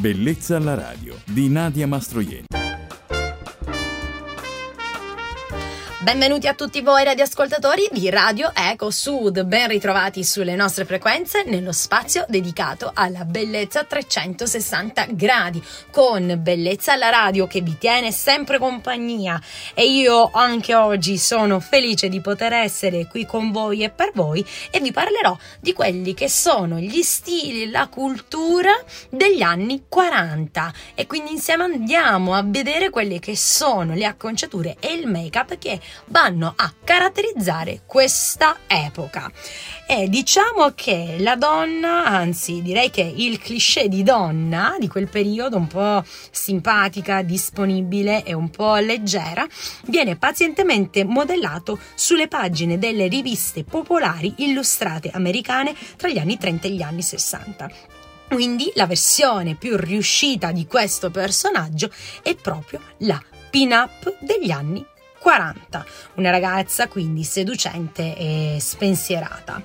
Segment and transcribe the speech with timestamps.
[0.00, 2.57] Bellezza alla radio di Nadia Mastroianni.
[6.08, 11.70] Benvenuti a tutti voi radioascoltatori di Radio Eco Sud, ben ritrovati sulle nostre frequenze nello
[11.70, 19.38] spazio dedicato alla bellezza 360 gradi, con Bellezza alla radio che vi tiene sempre compagnia.
[19.74, 24.42] E io anche oggi sono felice di poter essere qui con voi e per voi
[24.70, 28.72] e vi parlerò di quelli che sono gli stili, la cultura
[29.10, 34.94] degli anni 40 e quindi insieme andiamo a vedere quelle che sono le acconciature e
[34.94, 39.30] il make-up che vanno a caratterizzare questa epoca.
[39.86, 45.56] E diciamo che la donna, anzi direi che il cliché di donna di quel periodo,
[45.56, 49.46] un po' simpatica, disponibile e un po' leggera,
[49.86, 56.70] viene pazientemente modellato sulle pagine delle riviste popolari illustrate americane tra gli anni 30 e
[56.70, 57.70] gli anni 60.
[58.28, 61.90] Quindi la versione più riuscita di questo personaggio
[62.22, 64.84] è proprio la pin-up degli anni
[65.28, 65.84] 40,
[66.14, 69.62] una ragazza quindi seducente e spensierata.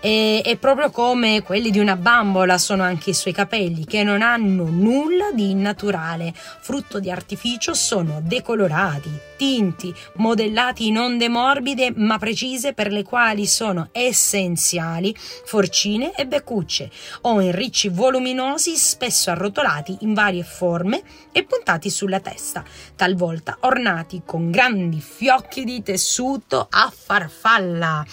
[0.00, 4.22] E, e, proprio come quelli di una bambola sono anche i suoi capelli che non
[4.22, 12.16] hanno nulla di naturale, frutto di artificio, sono decolorati, tinti, modellati in onde morbide ma
[12.16, 16.90] precise per le quali sono essenziali forcine e beccucce
[17.22, 21.02] o in ricci voluminosi spesso arrotolati in varie forme
[21.32, 28.06] e puntati sulla testa, talvolta ornati con grandi fiocchi di tessuto a farfalla.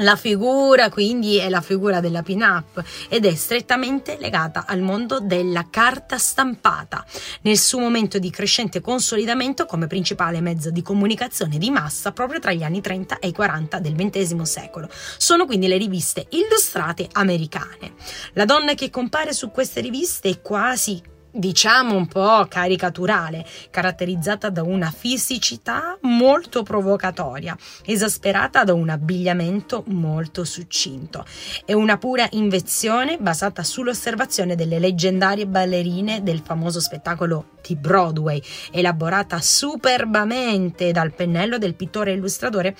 [0.00, 5.68] La figura quindi è la figura della pin-up ed è strettamente legata al mondo della
[5.70, 7.02] carta stampata,
[7.42, 12.52] nel suo momento di crescente consolidamento come principale mezzo di comunicazione di massa proprio tra
[12.52, 14.90] gli anni 30 e i 40 del XX secolo.
[15.16, 17.94] Sono quindi le riviste illustrate americane.
[18.34, 24.62] La donna che compare su queste riviste è quasi diciamo un po' caricaturale, caratterizzata da
[24.62, 31.24] una fisicità molto provocatoria, esasperata da un abbigliamento molto succinto.
[31.64, 39.40] E una pura invenzione basata sull'osservazione delle leggendarie ballerine del famoso spettacolo di Broadway, elaborata
[39.40, 42.76] superbamente dal pennello del pittore illustratore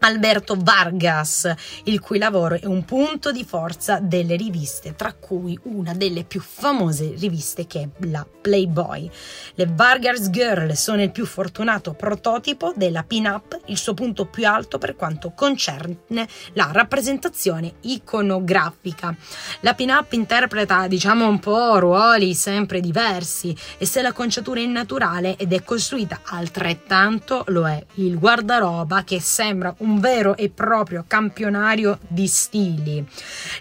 [0.00, 1.52] Alberto Vargas,
[1.84, 6.40] il cui lavoro è un punto di forza delle riviste, tra cui una delle più
[6.40, 9.10] famose riviste che è la Playboy.
[9.54, 14.78] Le Vargas Girl sono il più fortunato prototipo della pin-up, il suo punto più alto
[14.78, 19.14] per quanto concerne la rappresentazione iconografica.
[19.60, 25.36] La pin-up interpreta, diciamo un po', ruoli sempre diversi e se la conciatura è naturale
[25.36, 31.04] ed è costruita altrettanto lo è il guardaroba che sembra un un vero e proprio
[31.06, 33.04] campionario di stili.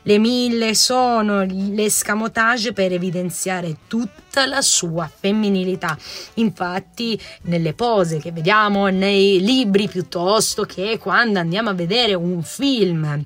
[0.03, 5.97] Le mille sono l'escamotage per evidenziare tutta la sua femminilità.
[6.35, 13.25] Infatti, nelle pose che vediamo nei libri piuttosto che quando andiamo a vedere un film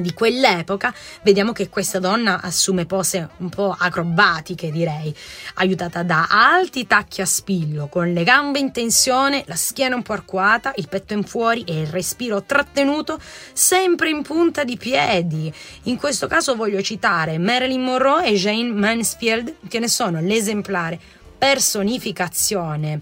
[0.00, 5.14] di quell'epoca, vediamo che questa donna assume pose un po' acrobatiche, direi,
[5.54, 10.12] aiutata da alti tacchi a spillo, con le gambe in tensione, la schiena un po'
[10.12, 13.18] arcuata, il petto in fuori e il respiro trattenuto,
[13.52, 15.52] sempre in punta di piedi.
[15.84, 23.00] In questo caso voglio citare Marilyn Monroe e Jane Mansfield, che ne sono l'esemplare personificazione.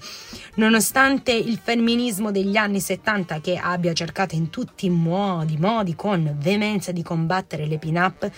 [0.56, 6.38] Nonostante il femminismo degli anni 70 che abbia cercato in tutti i modi, modi con
[6.40, 8.28] veemenza di combattere le pin-up,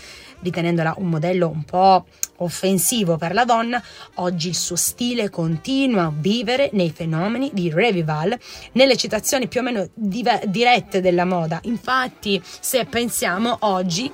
[0.43, 2.05] ritenendola un modello un po'
[2.37, 3.83] offensivo per la donna,
[4.17, 8.39] oggi il suo stile continua a vivere nei fenomeni di revival,
[8.73, 11.61] nelle citazioni più o meno dive- dirette della moda.
[11.63, 14.13] Infatti, se pensiamo oggi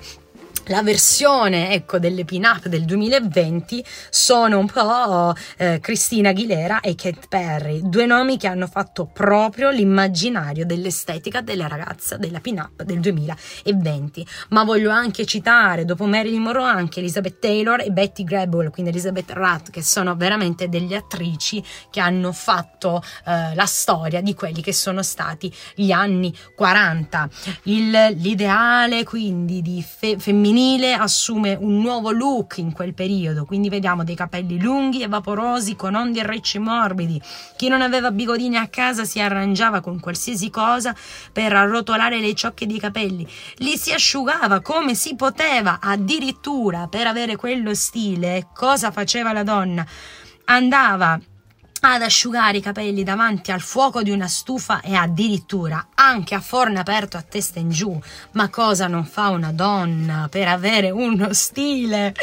[0.70, 7.26] la versione ecco, delle pin-up del 2020 sono un po' eh, Cristina Aguilera e Kate
[7.28, 14.25] Perry, due nomi che hanno fatto proprio l'immaginario dell'estetica della ragazza della pin-up del 2020.
[14.50, 19.31] Ma voglio anche citare, dopo Marilyn Monroe, anche Elizabeth Taylor e Betty Grable, quindi Elizabeth
[19.32, 24.72] Rath, che sono veramente delle attrici che hanno fatto eh, la storia di quelli che
[24.72, 27.28] sono stati gli anni 40.
[27.64, 33.71] Il, l'ideale quindi di fe- femminile femminile assume un nuovo look in quel periodo, quindi
[33.71, 37.21] vediamo dei capelli lunghi e vaporosi con ondi e recci morbidi.
[37.57, 40.95] Chi non aveva bigodini a casa si arrangiava con qualsiasi cosa
[41.33, 43.27] per arrotolare le ciocche dei capelli,
[43.57, 48.49] li si asciugava come si poteva, addirittura per avere quello stile.
[48.53, 49.87] Cosa faceva la donna?
[50.45, 51.19] Andava
[51.81, 56.79] ad asciugare i capelli davanti al fuoco di una stufa e addirittura anche a forno
[56.79, 57.99] aperto a testa in giù.
[58.32, 62.15] Ma cosa non fa una donna per avere uno stile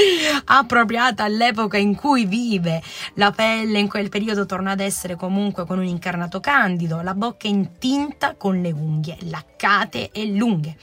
[0.45, 2.81] appropriato all'epoca in cui vive?
[3.15, 7.47] La pelle in quel periodo torna ad essere comunque con un incarnato candido, la bocca
[7.47, 10.77] intinta con le unghie laccate e lunghe.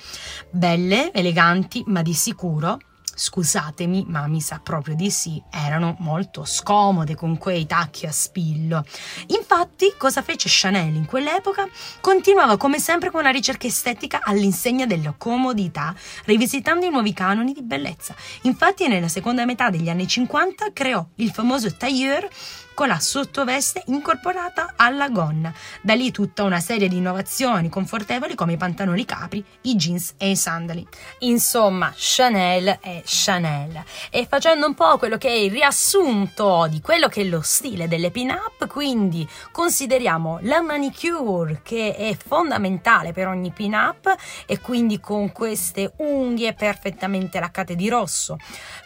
[0.50, 2.79] Belle, eleganti, ma di sicuro
[3.14, 8.84] scusatemi, ma mi sa proprio di sì, erano molto scomode con quei tacchi a spillo.
[9.28, 11.69] Infatti, cosa fece Chanel in quell'epoca?
[12.00, 15.94] Continuava come sempre con la ricerca estetica all'insegna della comodità,
[16.25, 18.14] rivisitando i nuovi canoni di bellezza.
[18.43, 22.28] Infatti, nella seconda metà degli anni 50 creò il famoso tailleur
[22.75, 25.53] con la sottoveste incorporata alla gonna.
[25.81, 30.31] Da lì tutta una serie di innovazioni confortevoli come i pantaloni capri, i jeans e
[30.31, 30.87] i sandali.
[31.21, 33.82] Insomma, Chanel è Chanel.
[34.11, 37.87] E facendo un po' quello che è il riassunto di quello che è lo stile
[37.87, 44.12] delle pin-up, quindi consideriamo la manicure che è fondamentale per ogni pin-up
[44.47, 48.37] e quindi con queste unghie perfettamente laccate di rosso.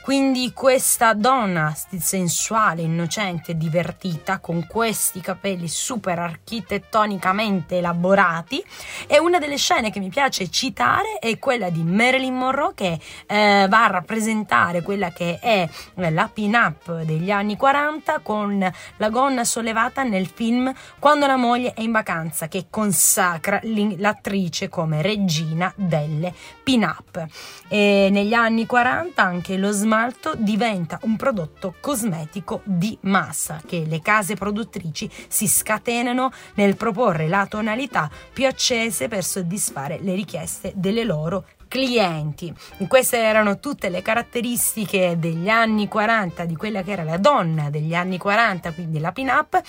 [0.03, 8.63] Quindi questa donna sensuale, innocente, divertente divertita con questi capelli super architettonicamente elaborati
[9.07, 13.67] e una delle scene che mi piace citare è quella di Marilyn Monroe che eh,
[13.69, 20.03] va a rappresentare quella che è la pin-up degli anni 40 con la gonna sollevata
[20.03, 26.35] nel film Quando la moglie è in vacanza che consacra l'attrice come regina delle
[26.65, 27.27] pin-up.
[27.69, 34.01] E negli anni 40 anche lo smalto diventa un prodotto cosmetico di massa che le
[34.01, 41.05] case produttrici si scatenano nel proporre la tonalità più accese per soddisfare le richieste delle
[41.05, 42.53] loro clienti.
[42.89, 47.95] Queste erano tutte le caratteristiche degli anni 40 di quella che era la donna degli
[47.95, 49.63] anni 40, quindi la pin-up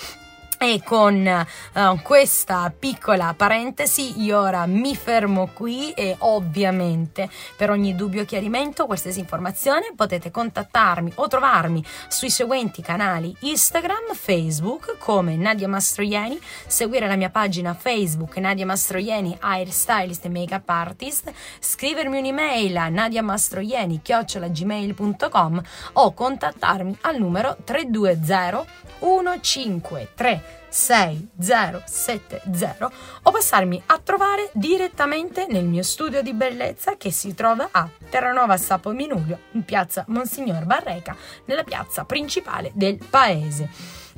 [0.62, 7.96] e con uh, questa piccola parentesi io ora mi fermo qui e ovviamente per ogni
[7.96, 15.38] dubbio o chiarimento, qualsiasi informazione potete contattarmi o trovarmi sui seguenti canali Instagram, Facebook come
[15.38, 22.20] Nadia Mastroieni, seguire la mia pagina Facebook Nadia Mastroieni Hair Stylist e Makeup Artist, scrivermi
[22.20, 25.62] un'email a nadiamastroieni chiocciolagmail.com
[25.94, 32.92] o contattarmi al numero 320 153 6070
[33.24, 38.58] o passarmi a trovare direttamente nel mio studio di bellezza che si trova a Terranova
[38.58, 41.16] Sapo Minulio in piazza Monsignor Barreca
[41.46, 43.70] nella piazza principale del paese.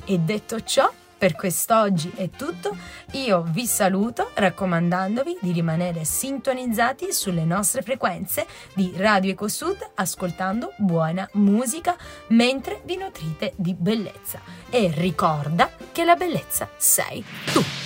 [0.04, 0.90] E detto ciò,
[1.22, 2.76] per quest'oggi è tutto,
[3.12, 11.28] io vi saluto raccomandandovi di rimanere sintonizzati sulle nostre frequenze di Radio EcoSud ascoltando buona
[11.34, 11.96] musica
[12.30, 14.40] mentre vi nutrite di bellezza.
[14.68, 17.81] E ricorda che la bellezza sei tu.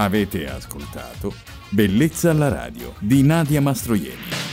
[0.00, 1.34] Avete ascoltato
[1.68, 4.49] Bellezza alla radio di Nadia Mastroielli.